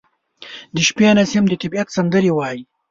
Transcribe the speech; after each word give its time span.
•د 0.75 0.77
شپې 0.87 1.09
نسیم 1.17 1.43
د 1.49 1.53
طبیعت 1.63 1.87
سندرې 1.95 2.31
وايي. 2.33 2.61